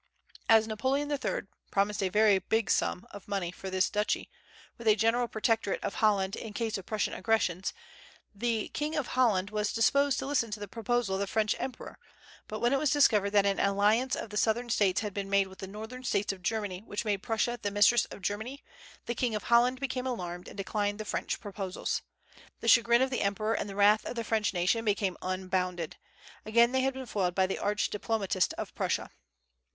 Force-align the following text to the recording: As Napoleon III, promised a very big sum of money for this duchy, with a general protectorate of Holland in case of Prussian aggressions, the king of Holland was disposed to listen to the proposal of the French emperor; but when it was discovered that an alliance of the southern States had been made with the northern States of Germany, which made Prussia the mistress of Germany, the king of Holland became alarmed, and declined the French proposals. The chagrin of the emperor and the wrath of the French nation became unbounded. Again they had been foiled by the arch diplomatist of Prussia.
As 0.49 0.67
Napoleon 0.67 1.11
III, 1.11 1.41
promised 1.69 2.01
a 2.01 2.09
very 2.09 2.39
big 2.39 2.71
sum 2.71 3.05
of 3.11 3.27
money 3.27 3.51
for 3.51 3.69
this 3.69 3.87
duchy, 3.87 4.31
with 4.79 4.87
a 4.87 4.95
general 4.95 5.27
protectorate 5.27 5.83
of 5.83 5.93
Holland 6.01 6.35
in 6.35 6.53
case 6.53 6.75
of 6.79 6.87
Prussian 6.87 7.13
aggressions, 7.13 7.71
the 8.33 8.69
king 8.69 8.95
of 8.95 9.09
Holland 9.09 9.51
was 9.51 9.71
disposed 9.71 10.17
to 10.17 10.25
listen 10.25 10.49
to 10.49 10.59
the 10.59 10.67
proposal 10.67 11.13
of 11.13 11.19
the 11.21 11.27
French 11.27 11.53
emperor; 11.59 11.99
but 12.47 12.61
when 12.61 12.73
it 12.73 12.79
was 12.79 12.89
discovered 12.89 13.29
that 13.29 13.45
an 13.45 13.59
alliance 13.59 14.15
of 14.15 14.31
the 14.31 14.37
southern 14.37 14.71
States 14.71 15.01
had 15.01 15.13
been 15.13 15.29
made 15.29 15.45
with 15.45 15.59
the 15.59 15.67
northern 15.67 16.03
States 16.03 16.33
of 16.33 16.41
Germany, 16.41 16.81
which 16.87 17.05
made 17.05 17.21
Prussia 17.21 17.59
the 17.61 17.69
mistress 17.69 18.05
of 18.05 18.23
Germany, 18.23 18.63
the 19.05 19.13
king 19.13 19.35
of 19.35 19.43
Holland 19.43 19.79
became 19.79 20.07
alarmed, 20.07 20.47
and 20.47 20.57
declined 20.57 20.97
the 20.99 21.05
French 21.05 21.39
proposals. 21.39 22.01
The 22.59 22.67
chagrin 22.67 23.03
of 23.03 23.11
the 23.11 23.21
emperor 23.21 23.53
and 23.53 23.69
the 23.69 23.75
wrath 23.75 24.03
of 24.07 24.15
the 24.15 24.23
French 24.23 24.51
nation 24.51 24.83
became 24.83 25.15
unbounded. 25.21 25.97
Again 26.43 26.71
they 26.71 26.81
had 26.81 26.95
been 26.95 27.05
foiled 27.05 27.35
by 27.35 27.45
the 27.45 27.59
arch 27.59 27.91
diplomatist 27.91 28.55
of 28.57 28.73
Prussia. 28.73 29.11